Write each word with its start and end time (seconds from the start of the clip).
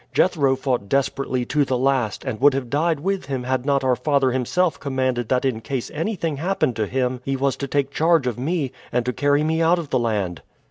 Jethro 0.15 0.55
fought 0.55 0.89
desperately 0.89 1.45
to 1.45 1.63
the 1.63 1.77
last, 1.77 2.25
and 2.25 2.41
would 2.41 2.55
have 2.55 2.71
died 2.71 3.01
with 3.01 3.27
him 3.27 3.43
had 3.43 3.67
not 3.67 3.83
our 3.83 3.95
father 3.95 4.31
himself 4.31 4.79
commanded 4.79 5.29
that 5.29 5.45
in 5.45 5.61
case 5.61 5.91
anything 5.93 6.37
happened 6.37 6.75
to 6.77 6.87
him 6.87 7.21
he 7.23 7.35
was 7.35 7.55
to 7.57 7.67
take 7.67 7.91
charge 7.91 8.25
of 8.25 8.39
me, 8.39 8.71
and 8.91 9.05
to 9.05 9.13
carry 9.13 9.43
me 9.43 9.61
out 9.61 9.77
of 9.77 9.91
the 9.91 9.99
land." 9.99 10.41